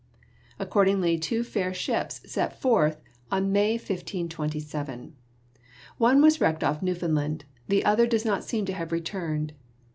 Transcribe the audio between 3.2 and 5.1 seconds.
in May, 1527.